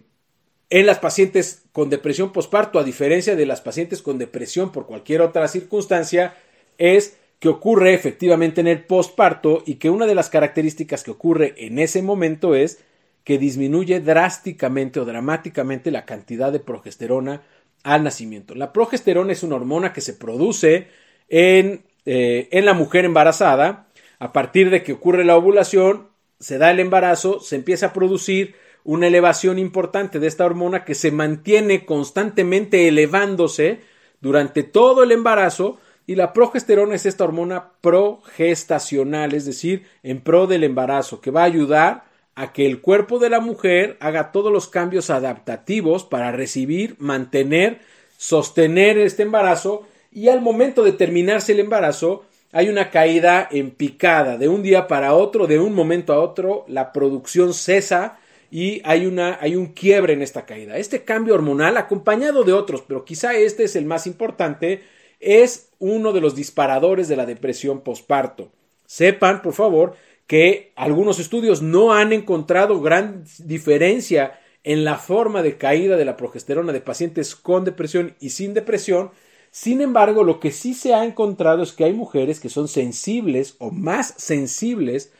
en 0.69 0.85
las 0.85 0.99
pacientes 0.99 1.63
con 1.73 1.89
depresión 1.89 2.31
postparto, 2.31 2.79
a 2.79 2.85
diferencia 2.85 3.35
de 3.35 3.45
las 3.45 3.59
pacientes 3.59 4.01
con 4.01 4.17
depresión 4.17 4.71
por 4.71 4.87
cualquier 4.87 5.19
otra 5.19 5.49
circunstancia, 5.49 6.35
es 6.77 7.17
que 7.39 7.49
ocurre 7.49 7.93
efectivamente 7.93 8.61
en 8.61 8.67
el 8.67 8.85
postparto 8.85 9.61
y 9.65 9.75
que 9.75 9.89
una 9.89 10.05
de 10.05 10.15
las 10.15 10.29
características 10.29 11.03
que 11.03 11.11
ocurre 11.11 11.53
en 11.57 11.79
ese 11.79 12.01
momento 12.01 12.55
es 12.55 12.81
que 13.25 13.37
disminuye 13.37 13.99
drásticamente 13.99 15.01
o 15.01 15.03
dramáticamente 15.03 15.91
la 15.91 16.05
cantidad 16.05 16.49
de 16.53 16.61
progesterona 16.61 17.41
al 17.83 18.05
nacimiento. 18.05 18.55
La 18.55 18.71
progesterona 18.71 19.33
es 19.33 19.43
una 19.43 19.57
hormona 19.57 19.91
que 19.91 19.99
se 19.99 20.13
produce 20.13 20.87
en, 21.27 21.83
eh, 22.05 22.47
en 22.51 22.63
la 22.63 22.73
mujer 22.73 23.03
embarazada. 23.03 23.87
A 24.17 24.31
partir 24.31 24.69
de 24.69 24.81
que 24.81 24.93
ocurre 24.93 25.25
la 25.25 25.35
ovulación, 25.35 26.10
se 26.41 26.57
da 26.57 26.71
el 26.71 26.79
embarazo, 26.79 27.39
se 27.39 27.55
empieza 27.55 27.87
a 27.87 27.93
producir 27.93 28.55
una 28.83 29.07
elevación 29.07 29.59
importante 29.59 30.19
de 30.19 30.27
esta 30.27 30.45
hormona 30.45 30.83
que 30.83 30.95
se 30.95 31.11
mantiene 31.11 31.85
constantemente 31.85 32.87
elevándose 32.87 33.79
durante 34.21 34.63
todo 34.63 35.03
el 35.03 35.11
embarazo 35.11 35.77
y 36.07 36.15
la 36.15 36.33
progesterona 36.33 36.95
es 36.95 37.05
esta 37.05 37.23
hormona 37.23 37.73
progestacional, 37.79 39.33
es 39.35 39.45
decir, 39.45 39.85
en 40.01 40.19
pro 40.19 40.47
del 40.47 40.63
embarazo, 40.63 41.21
que 41.21 41.31
va 41.31 41.41
a 41.41 41.45
ayudar 41.45 42.05
a 42.33 42.53
que 42.53 42.65
el 42.65 42.81
cuerpo 42.81 43.19
de 43.19 43.29
la 43.29 43.39
mujer 43.39 43.97
haga 43.99 44.31
todos 44.31 44.51
los 44.51 44.67
cambios 44.67 45.11
adaptativos 45.11 46.03
para 46.03 46.31
recibir, 46.31 46.95
mantener, 46.97 47.81
sostener 48.17 48.97
este 48.97 49.23
embarazo 49.23 49.87
y 50.11 50.29
al 50.29 50.41
momento 50.41 50.83
de 50.83 50.91
terminarse 50.91 51.51
el 51.51 51.59
embarazo 51.59 52.25
hay 52.51 52.69
una 52.69 52.89
caída 52.89 53.47
en 53.51 53.71
picada 53.71 54.37
de 54.37 54.47
un 54.47 54.61
día 54.61 54.87
para 54.87 55.13
otro, 55.13 55.47
de 55.47 55.59
un 55.59 55.73
momento 55.73 56.13
a 56.13 56.19
otro, 56.19 56.65
la 56.67 56.91
producción 56.91 57.53
cesa 57.53 58.19
y 58.49 58.81
hay, 58.83 59.05
una, 59.05 59.37
hay 59.41 59.55
un 59.55 59.67
quiebre 59.67 60.13
en 60.13 60.21
esta 60.21 60.45
caída. 60.45 60.77
Este 60.77 61.03
cambio 61.03 61.33
hormonal, 61.33 61.77
acompañado 61.77 62.43
de 62.43 62.53
otros, 62.53 62.83
pero 62.85 63.05
quizá 63.05 63.33
este 63.33 63.63
es 63.63 63.75
el 63.75 63.85
más 63.85 64.05
importante, 64.07 64.83
es 65.19 65.69
uno 65.79 66.11
de 66.11 66.21
los 66.21 66.35
disparadores 66.35 67.07
de 67.07 67.15
la 67.15 67.25
depresión 67.25 67.81
posparto. 67.81 68.51
Sepan, 68.85 69.41
por 69.41 69.53
favor, 69.53 69.95
que 70.27 70.73
algunos 70.75 71.19
estudios 71.19 71.61
no 71.61 71.93
han 71.93 72.11
encontrado 72.11 72.81
gran 72.81 73.23
diferencia 73.39 74.39
en 74.63 74.83
la 74.83 74.97
forma 74.97 75.41
de 75.41 75.57
caída 75.57 75.95
de 75.97 76.05
la 76.05 76.17
progesterona 76.17 76.73
de 76.73 76.81
pacientes 76.81 77.35
con 77.35 77.63
depresión 77.63 78.15
y 78.19 78.31
sin 78.31 78.53
depresión. 78.53 79.11
Sin 79.51 79.81
embargo, 79.81 80.23
lo 80.23 80.39
que 80.39 80.51
sí 80.51 80.73
se 80.73 80.93
ha 80.93 81.03
encontrado 81.03 81.61
es 81.61 81.73
que 81.73 81.83
hay 81.83 81.93
mujeres 81.93 82.39
que 82.39 82.47
son 82.47 82.69
sensibles 82.69 83.55
o 83.59 83.69
más 83.69 84.13
sensibles 84.17 85.11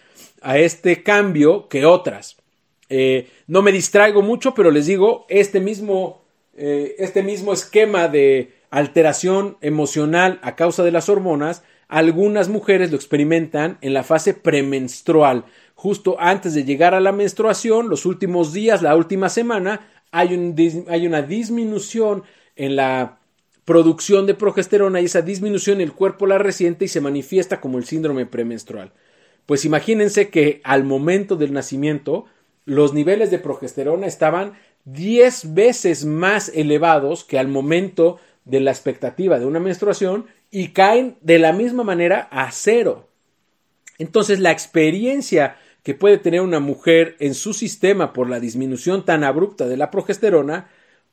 a 0.42 0.58
este 0.58 1.04
cambio 1.04 1.68
que 1.68 1.86
otras. 1.86 2.38
Eh, 2.88 3.30
no 3.48 3.62
me 3.62 3.74
distraigo 3.74 4.22
mucho, 4.22 4.54
pero 4.54 4.72
les 4.72 4.86
digo, 4.86 5.26
este 5.28 5.60
mismo, 5.60 6.22
eh, 6.56 6.96
este 6.98 7.24
mismo 7.24 7.52
esquema 7.52 8.08
de 8.08 8.54
alteración 8.70 9.58
emocional 9.60 10.40
a 10.44 10.56
causa 10.56 10.84
de 10.84 10.92
las 10.92 11.10
hormonas, 11.10 11.64
algunas 11.90 12.48
mujeres 12.48 12.90
lo 12.90 12.96
experimentan 12.96 13.78
en 13.82 13.94
la 13.94 14.04
fase 14.04 14.34
premenstrual. 14.34 15.44
Justo 15.76 16.16
antes 16.20 16.54
de 16.54 16.64
llegar 16.64 16.96
a 16.96 17.02
la 17.02 17.12
menstruación, 17.12 17.90
los 17.90 18.06
últimos 18.06 18.54
días, 18.54 18.82
la 18.82 18.96
última 18.96 19.28
semana, 19.28 19.90
hay, 20.12 20.34
un, 20.34 20.56
hay 20.88 21.06
una 21.06 21.22
disminución 21.22 22.24
en 22.56 22.78
la 22.78 23.21
producción 23.72 24.26
de 24.26 24.34
progesterona 24.34 25.00
y 25.00 25.06
esa 25.06 25.22
disminución 25.22 25.80
el 25.80 25.94
cuerpo 25.94 26.28
la 26.28 26.38
resiente 26.38 26.84
y 26.84 26.88
se 26.90 27.00
manifiesta 27.00 27.62
como 27.62 27.78
el 27.78 27.86
síndrome 27.86 28.26
premenstrual. 28.26 28.92
Pues 29.46 29.64
imagínense 29.64 30.28
que 30.28 30.60
al 30.66 30.84
momento 30.84 31.38
del 31.38 31.54
nacimiento 31.54 32.26
los 32.66 32.94
niveles 32.94 33.32
de 33.32 33.40
progesterona 33.40 34.08
estaban 34.08 34.56
10 34.84 35.54
veces 35.54 36.04
más 36.04 36.52
elevados 36.54 37.24
que 37.24 37.40
al 37.40 37.48
momento 37.48 38.20
de 38.44 38.60
la 38.60 38.72
expectativa 38.72 39.40
de 39.40 39.46
una 39.46 39.62
menstruación 39.62 40.26
y 40.52 40.74
caen 40.74 41.16
de 41.22 41.40
la 41.40 41.54
misma 41.54 41.86
manera 41.86 42.28
a 42.30 42.52
cero. 42.52 43.08
Entonces 44.00 44.42
la 44.42 44.52
experiencia 44.52 45.56
que 45.82 45.94
puede 45.94 46.18
tener 46.18 46.42
una 46.42 46.60
mujer 46.60 47.16
en 47.20 47.36
su 47.36 47.54
sistema 47.54 48.12
por 48.12 48.30
la 48.30 48.42
disminución 48.42 49.06
tan 49.06 49.24
abrupta 49.24 49.70
de 49.70 49.78
la 49.78 49.92
progesterona 49.92 50.68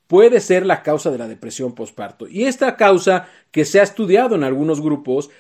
puede 0.09 0.41
ser 0.41 0.67
la 0.67 0.83
causa 0.83 1.13
de 1.13 1.19
la 1.19 1.29
depresión 1.29 1.75
postparto. 1.75 2.27
Y 2.27 2.47
esta 2.47 2.77
causa 2.77 3.29
que 3.53 3.65
se 3.65 3.79
ha 3.79 3.85
estudiado 3.85 4.35
en 4.35 4.43
algunos 4.43 4.81
grupos 4.81 5.31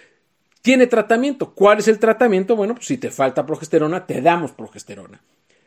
tiene 0.62 0.86
tratamiento. 0.86 1.54
¿Cuál 1.54 1.78
es 1.80 1.88
el 1.88 1.98
tratamiento? 1.98 2.54
Bueno, 2.54 2.74
pues 2.74 2.86
si 2.86 2.98
te 2.98 3.10
falta 3.10 3.44
progesterona, 3.44 4.06
te 4.06 4.22
damos 4.22 4.52
progesterona. 4.52 5.20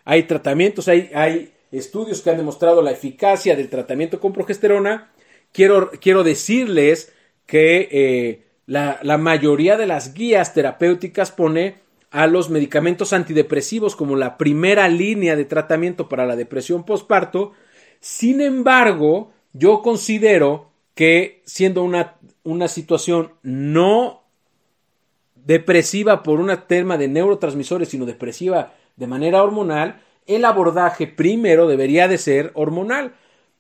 Hay 0.06 0.24
tratamientos, 0.24 0.88
hay, 0.88 1.12
hay 1.14 1.52
estudios 1.72 2.22
que 2.22 2.30
han 2.30 2.38
demostrado 2.38 2.82
la 2.82 2.92
eficacia 2.92 3.56
del 3.56 3.70
tratamiento 3.70 4.20
con 4.20 4.32
progesterona 4.32 5.12
quiero, 5.52 5.92
quiero 6.02 6.24
decirles 6.24 7.14
que 7.46 7.90
eh, 7.92 8.46
la, 8.66 9.00
la 9.04 9.18
mayoría 9.18 9.78
de 9.78 9.88
las 9.88 10.14
guías 10.14 10.54
terapéuticas 10.54 11.32
pone 11.32 11.82
a 12.12 12.28
los 12.28 12.50
medicamentos 12.50 13.14
antidepresivos 13.14 13.96
como 13.96 14.16
la 14.16 14.38
primera 14.38 14.88
línea 14.90 15.36
de 15.36 15.46
tratamiento 15.46 16.10
para 16.10 16.26
la 16.26 16.36
depresión 16.36 16.84
postparto. 16.86 17.54
Sin 18.02 18.42
embargo, 18.42 19.32
yo 19.54 19.82
considero 19.82 20.72
que 20.96 21.42
siendo 21.46 21.84
una, 21.84 22.18
una 22.44 22.68
situación 22.68 23.34
no 23.44 24.24
depresiva 25.36 26.24
por 26.24 26.40
un 26.40 26.52
tema 26.68 26.98
de 26.98 27.08
neurotransmisores, 27.08 27.90
sino 27.90 28.06
depresiva 28.06 28.74
de 28.96 29.08
manera 29.08 29.44
hormonal, 29.44 30.02
el 30.28 30.46
abordaje 30.46 31.08
primero 31.08 31.68
debería 31.68 32.08
de 32.08 32.18
ser 32.18 32.52
hormonal. 32.56 33.14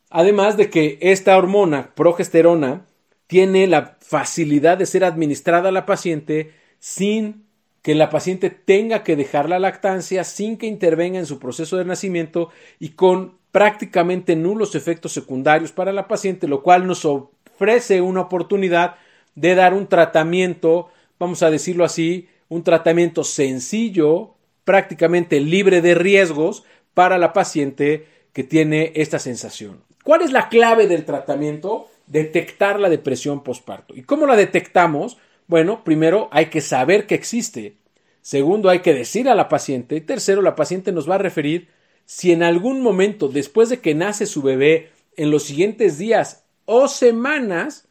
Además 0.09 0.57
de 0.57 0.69
que 0.69 0.97
esta 1.01 1.37
hormona, 1.37 1.93
progesterona, 1.95 2.85
tiene 3.27 3.67
la 3.67 3.97
facilidad 4.01 4.77
de 4.77 4.85
ser 4.85 5.05
administrada 5.05 5.69
a 5.69 5.71
la 5.71 5.85
paciente 5.85 6.53
sin 6.79 7.45
que 7.81 7.95
la 7.95 8.09
paciente 8.09 8.49
tenga 8.49 9.03
que 9.03 9.15
dejar 9.15 9.49
la 9.49 9.59
lactancia, 9.59 10.23
sin 10.23 10.57
que 10.57 10.67
intervenga 10.67 11.17
en 11.17 11.25
su 11.25 11.39
proceso 11.39 11.77
de 11.77 11.85
nacimiento 11.85 12.49
y 12.79 12.89
con 12.89 13.39
prácticamente 13.51 14.35
nulos 14.35 14.75
efectos 14.75 15.11
secundarios 15.11 15.71
para 15.71 15.91
la 15.91 16.07
paciente, 16.07 16.47
lo 16.47 16.63
cual 16.63 16.87
nos 16.87 17.05
ofrece 17.05 18.01
una 18.01 18.21
oportunidad 18.21 18.95
de 19.35 19.55
dar 19.55 19.73
un 19.73 19.87
tratamiento, 19.87 20.89
vamos 21.19 21.43
a 21.43 21.49
decirlo 21.49 21.85
así, 21.85 22.27
un 22.49 22.63
tratamiento 22.63 23.23
sencillo, 23.23 24.35
prácticamente 24.63 25.39
libre 25.39 25.81
de 25.81 25.95
riesgos 25.95 26.63
para 26.93 27.17
la 27.17 27.33
paciente 27.33 28.07
que 28.33 28.43
tiene 28.43 28.91
esta 28.95 29.19
sensación. 29.19 29.81
¿Cuál 30.03 30.21
es 30.21 30.31
la 30.31 30.49
clave 30.49 30.87
del 30.87 31.05
tratamiento? 31.05 31.87
Detectar 32.07 32.79
la 32.79 32.89
depresión 32.89 33.43
postparto. 33.43 33.95
¿Y 33.95 34.03
cómo 34.03 34.25
la 34.25 34.35
detectamos? 34.35 35.17
Bueno, 35.47 35.83
primero 35.83 36.27
hay 36.31 36.47
que 36.47 36.61
saber 36.61 37.05
que 37.05 37.15
existe. 37.15 37.75
Segundo, 38.21 38.69
hay 38.69 38.79
que 38.79 38.93
decir 38.93 39.29
a 39.29 39.35
la 39.35 39.49
paciente. 39.49 39.95
Y 39.95 40.01
tercero, 40.01 40.41
la 40.41 40.55
paciente 40.55 40.91
nos 40.91 41.09
va 41.09 41.15
a 41.15 41.19
referir 41.19 41.69
si 42.13 42.33
en 42.33 42.43
algún 42.43 42.81
momento 42.81 43.29
después 43.29 43.69
de 43.69 43.79
que 43.79 43.95
nace 43.95 44.25
su 44.25 44.41
bebé, 44.41 44.89
en 45.15 45.31
los 45.31 45.43
siguientes 45.43 45.97
días 45.97 46.43
o 46.65 46.89
semanas, 46.89 47.87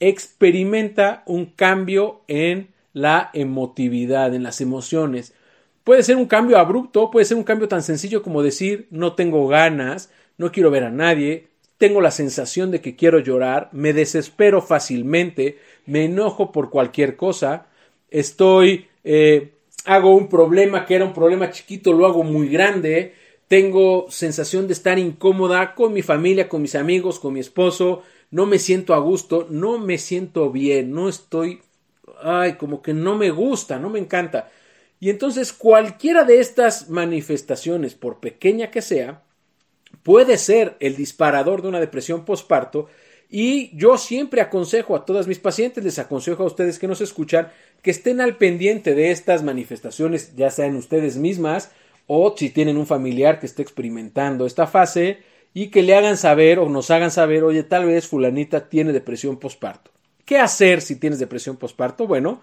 experimenta 0.00 1.22
un 1.24 1.46
cambio 1.46 2.22
en 2.26 2.70
la 2.92 3.30
emotividad, 3.32 4.34
en 4.34 4.42
las 4.42 4.60
emociones. 4.60 5.34
Puede 5.84 6.02
ser 6.02 6.16
un 6.16 6.26
cambio 6.26 6.58
abrupto, 6.58 7.12
puede 7.12 7.24
ser 7.24 7.36
un 7.36 7.44
cambio 7.44 7.68
tan 7.68 7.84
sencillo 7.84 8.24
como 8.24 8.42
decir 8.42 8.88
no 8.90 9.14
tengo 9.14 9.46
ganas, 9.46 10.10
no 10.36 10.50
quiero 10.50 10.72
ver 10.72 10.82
a 10.82 10.90
nadie, 10.90 11.46
tengo 11.78 12.00
la 12.00 12.10
sensación 12.10 12.72
de 12.72 12.80
que 12.80 12.96
quiero 12.96 13.20
llorar, 13.20 13.68
me 13.70 13.92
desespero 13.92 14.62
fácilmente, 14.62 15.58
me 15.86 16.06
enojo 16.06 16.50
por 16.50 16.70
cualquier 16.70 17.14
cosa, 17.14 17.66
estoy, 18.10 18.88
eh, 19.04 19.52
hago 19.84 20.16
un 20.16 20.28
problema 20.28 20.86
que 20.86 20.96
era 20.96 21.04
un 21.04 21.14
problema 21.14 21.52
chiquito, 21.52 21.92
lo 21.92 22.04
hago 22.04 22.24
muy 22.24 22.48
grande, 22.48 23.14
tengo 23.50 24.06
sensación 24.10 24.68
de 24.68 24.74
estar 24.74 25.00
incómoda 25.00 25.74
con 25.74 25.92
mi 25.92 26.02
familia, 26.02 26.48
con 26.48 26.62
mis 26.62 26.76
amigos, 26.76 27.18
con 27.18 27.32
mi 27.32 27.40
esposo, 27.40 28.04
no 28.30 28.46
me 28.46 28.60
siento 28.60 28.94
a 28.94 29.00
gusto, 29.00 29.48
no 29.50 29.76
me 29.76 29.98
siento 29.98 30.52
bien, 30.52 30.92
no 30.92 31.08
estoy, 31.08 31.60
ay, 32.22 32.52
como 32.52 32.80
que 32.80 32.94
no 32.94 33.18
me 33.18 33.30
gusta, 33.30 33.80
no 33.80 33.90
me 33.90 33.98
encanta. 33.98 34.52
Y 35.00 35.10
entonces 35.10 35.52
cualquiera 35.52 36.22
de 36.22 36.38
estas 36.38 36.90
manifestaciones, 36.90 37.94
por 37.96 38.20
pequeña 38.20 38.70
que 38.70 38.82
sea, 38.82 39.24
puede 40.04 40.38
ser 40.38 40.76
el 40.78 40.94
disparador 40.94 41.60
de 41.60 41.68
una 41.70 41.80
depresión 41.80 42.24
postparto 42.24 42.86
y 43.28 43.76
yo 43.76 43.98
siempre 43.98 44.42
aconsejo 44.42 44.94
a 44.94 45.04
todas 45.04 45.26
mis 45.26 45.40
pacientes, 45.40 45.82
les 45.82 45.98
aconsejo 45.98 46.44
a 46.44 46.46
ustedes 46.46 46.78
que 46.78 46.86
nos 46.86 47.00
escuchan, 47.00 47.50
que 47.82 47.90
estén 47.90 48.20
al 48.20 48.36
pendiente 48.36 48.94
de 48.94 49.10
estas 49.10 49.42
manifestaciones, 49.42 50.36
ya 50.36 50.52
sean 50.52 50.76
ustedes 50.76 51.16
mismas 51.16 51.72
o 52.12 52.34
si 52.36 52.50
tienen 52.50 52.76
un 52.76 52.86
familiar 52.86 53.38
que 53.38 53.46
esté 53.46 53.62
experimentando 53.62 54.44
esta 54.44 54.66
fase 54.66 55.18
y 55.54 55.68
que 55.68 55.84
le 55.84 55.94
hagan 55.94 56.16
saber 56.16 56.58
o 56.58 56.68
nos 56.68 56.90
hagan 56.90 57.12
saber, 57.12 57.44
oye, 57.44 57.62
tal 57.62 57.84
vez 57.84 58.08
fulanita 58.08 58.68
tiene 58.68 58.92
depresión 58.92 59.36
postparto. 59.36 59.92
¿Qué 60.24 60.36
hacer 60.36 60.80
si 60.80 60.96
tienes 60.96 61.20
depresión 61.20 61.56
postparto? 61.56 62.08
Bueno, 62.08 62.40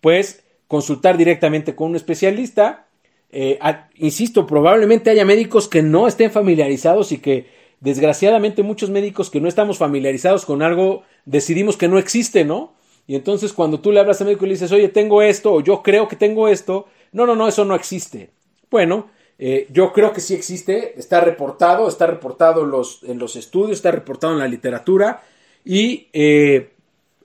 pues 0.00 0.44
consultar 0.68 1.16
directamente 1.16 1.74
con 1.74 1.90
un 1.90 1.96
especialista, 1.96 2.86
eh, 3.30 3.58
insisto, 3.96 4.46
probablemente 4.46 5.10
haya 5.10 5.24
médicos 5.24 5.66
que 5.66 5.82
no 5.82 6.06
estén 6.06 6.30
familiarizados 6.30 7.10
y 7.10 7.18
que 7.18 7.48
desgraciadamente 7.80 8.62
muchos 8.62 8.88
médicos 8.88 9.30
que 9.30 9.40
no 9.40 9.48
estamos 9.48 9.78
familiarizados 9.78 10.46
con 10.46 10.62
algo 10.62 11.02
decidimos 11.24 11.76
que 11.76 11.88
no 11.88 11.98
existe, 11.98 12.44
¿no? 12.44 12.76
Y 13.08 13.16
entonces 13.16 13.52
cuando 13.52 13.80
tú 13.80 13.90
le 13.90 13.98
hablas 13.98 14.20
al 14.20 14.28
médico 14.28 14.44
y 14.44 14.50
le 14.50 14.54
dices, 14.54 14.70
oye, 14.70 14.86
tengo 14.86 15.22
esto 15.22 15.54
o 15.54 15.60
yo 15.60 15.82
creo 15.82 16.06
que 16.06 16.14
tengo 16.14 16.46
esto, 16.46 16.86
no, 17.10 17.26
no, 17.26 17.34
no, 17.34 17.48
eso 17.48 17.64
no 17.64 17.74
existe. 17.74 18.37
Bueno, 18.70 19.10
eh, 19.38 19.66
yo 19.70 19.92
creo 19.92 20.12
que 20.12 20.20
sí 20.20 20.34
existe, 20.34 20.98
está 20.98 21.20
reportado, 21.20 21.88
está 21.88 22.06
reportado 22.06 22.64
en 22.64 22.70
los, 23.18 23.36
estudios, 23.36 23.78
está 23.78 23.90
reportado 23.90 24.32
en 24.32 24.40
la 24.40 24.48
literatura 24.48 25.22
y 25.64 26.08
eh, 26.12 26.72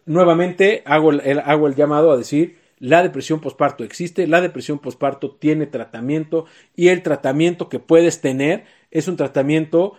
nuevamente 0.06 0.84
hago 0.86 1.12
hago 1.44 1.68
el 1.68 1.76
llamado 1.76 2.12
a 2.12 2.18
decir, 2.18 2.58
la 2.80 3.02
depresión 3.02 3.40
posparto 3.40 3.84
existe, 3.84 4.28
la 4.28 4.42
depresión 4.42 4.78
posparto 4.78 5.32
tiene 5.32 5.68
tratamiento 5.68 6.46
y 6.76 6.90
el 6.90 7.02
tratamiento 7.02 7.70
que 7.70 7.80
puedes 7.80 8.22
tener 8.22 8.66
es 8.92 9.08
un 9.08 9.16
tratamiento 9.16 9.94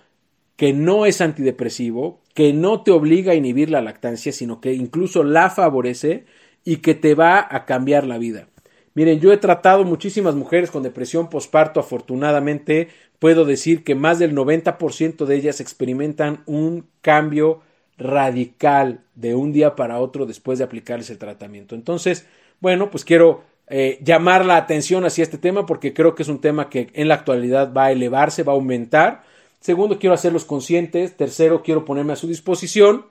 que 0.57 0.73
no 0.73 1.07
es 1.07 1.21
antidepresivo, 1.21 2.21
que 2.35 2.53
no 2.53 2.83
te 2.83 2.91
obliga 2.91 3.33
a 3.33 3.37
inhibir 3.37 3.71
la 3.71 3.81
lactancia, 3.81 4.33
sino 4.33 4.61
que 4.61 4.75
incluso 4.75 5.25
la 5.25 5.51
favorece 5.51 6.27
y 6.63 6.77
que 6.77 6.95
te 6.95 7.15
va 7.15 7.47
a 7.51 7.65
cambiar 7.65 8.07
la 8.07 8.19
vida. 8.19 8.49
Miren, 8.95 9.21
yo 9.21 9.33
he 9.33 9.37
tratado 9.37 9.85
muchísimas 9.85 10.35
mujeres 10.37 10.71
con 10.71 10.83
depresión 10.85 11.29
posparto, 11.29 11.81
afortunadamente 11.81 12.89
puedo 13.19 13.45
decir 13.45 13.83
que 13.85 13.95
más 13.95 14.19
del 14.19 14.35
90% 14.35 15.25
de 15.25 15.35
ellas 15.37 15.61
experimentan 15.61 16.43
un 16.47 16.87
cambio 17.01 17.61
radical 17.97 19.01
de 19.15 19.35
un 19.35 19.53
día 19.53 19.77
para 19.77 19.99
otro 19.99 20.27
después 20.27 20.59
de 20.59 20.65
aplicarles 20.65 21.11
el 21.11 21.19
tratamiento. 21.19 21.75
Entonces, 21.75 22.27
bueno, 22.61 22.91
pues 22.91 23.05
quiero 23.05 23.43
eh, 23.67 23.99
llamar 24.03 24.45
la 24.45 24.57
atención 24.57 25.05
hacia 25.05 25.23
este 25.23 25.39
tema 25.39 25.67
porque 25.67 25.95
creo 25.95 26.15
que 26.15 26.23
es 26.23 26.29
un 26.29 26.41
tema 26.41 26.69
que 26.69 26.91
en 26.93 27.09
la 27.09 27.15
actualidad 27.15 27.73
va 27.73 27.87
a 27.87 27.93
elevarse, 27.93 28.43
va 28.43 28.53
a 28.53 28.57
aumentar. 28.57 29.23
Segundo, 29.61 29.99
quiero 29.99 30.15
hacerlos 30.15 30.45
conscientes. 30.45 31.17
Tercero, 31.17 31.63
quiero 31.63 31.85
ponerme 31.85 32.13
a 32.13 32.17
su 32.17 32.29
disposición 32.29 33.07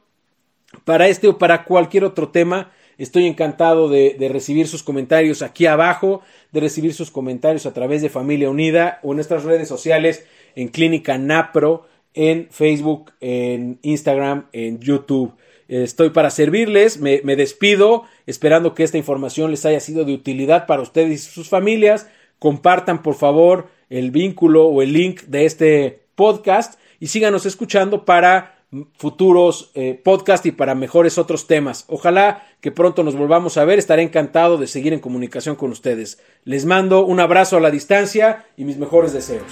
para 0.86 1.08
este 1.08 1.28
o 1.28 1.38
para 1.38 1.66
cualquier 1.66 2.04
otro 2.04 2.30
tema. 2.30 2.72
Estoy 2.98 3.26
encantado 3.26 3.90
de, 3.90 4.16
recibir 4.32 4.68
sus 4.68 4.84
comentarios 4.84 5.42
aquí 5.42 5.66
abajo, 5.66 6.22
de 6.52 6.60
recibir 6.60 6.94
sus 6.94 7.12
comentarios 7.12 7.66
a 7.66 7.74
través 7.74 8.02
de 8.02 8.10
Familia 8.10 8.50
Unida 8.50 9.00
o 9.04 9.12
en 9.12 9.18
nuestras 9.18 9.44
redes 9.44 9.68
sociales 9.68 10.26
en 10.56 10.68
Clínica 10.68 11.18
NAPRO, 11.18 11.88
en 12.14 12.48
Facebook, 12.52 13.12
en 13.20 13.80
Instagram, 13.82 14.48
en 14.54 14.80
YouTube. 14.80 15.34
Estoy 15.68 16.12
para 16.12 16.30
servirles, 16.30 17.00
me, 17.00 17.22
me, 17.24 17.36
despido, 17.36 18.04
esperando 18.28 18.76
que 18.76 18.84
esta 18.84 18.98
información 18.98 19.50
les 19.50 19.66
haya 19.66 19.80
sido 19.80 20.06
de 20.06 20.14
utilidad 20.14 20.68
para 20.68 20.84
ustedes 20.84 21.12
y 21.12 21.18
sus 21.18 21.50
familias. 21.50 22.08
Compartan, 22.38 23.02
por 23.02 23.16
favor, 23.16 23.70
el 23.90 24.12
vínculo 24.12 24.68
o 24.68 24.82
el 24.82 24.94
link 24.94 25.22
de 25.24 25.46
este 25.46 26.04
podcast 26.16 26.80
y 27.00 27.08
síganos 27.08 27.46
escuchando 27.46 28.06
para 28.06 28.63
futuros 28.96 29.72
eh, 29.76 30.00
podcasts 30.04 30.46
y 30.46 30.52
para 30.52 30.76
mejores 30.76 31.18
otros 31.18 31.48
temas. 31.48 31.86
Ojalá 31.88 32.44
que 32.62 32.72
pronto 32.72 33.04
nos 33.04 33.16
volvamos 33.16 33.58
a 33.58 33.66
ver. 33.66 33.80
Estaré 33.80 34.04
encantado 34.04 34.58
de 34.58 34.68
seguir 34.68 34.94
en 34.94 35.00
comunicación 35.00 35.56
con 35.56 35.72
ustedes. 35.72 36.20
Les 36.44 36.66
mando 36.66 37.06
un 37.06 37.20
abrazo 37.20 37.58
a 37.58 37.62
la 37.62 37.72
distancia 37.72 38.46
y 38.58 38.66
mis 38.66 38.78
mejores 38.78 39.14
deseos. 39.14 39.52